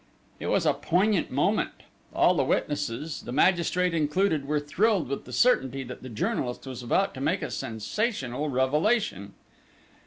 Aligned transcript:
It 0.39 0.47
was 0.47 0.65
a 0.65 0.73
poignant 0.73 1.29
moment! 1.29 1.83
All 2.11 2.33
the 2.33 2.43
witnesses, 2.43 3.21
the 3.21 3.31
magistrate 3.31 3.93
included, 3.93 4.47
were 4.47 4.59
thrilled 4.59 5.07
with 5.07 5.25
the 5.25 5.31
certainty 5.31 5.83
that 5.83 6.01
the 6.01 6.09
journalist 6.09 6.65
was 6.65 6.81
about 6.81 7.13
to 7.13 7.21
make 7.21 7.43
a 7.43 7.51
sensational 7.51 8.49
revelation. 8.49 9.35